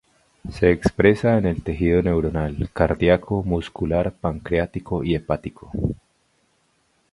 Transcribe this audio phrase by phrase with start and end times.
[0.49, 5.69] Se expresa en el tejido neuronal, cardíaco, muscular, pancreático y hepático.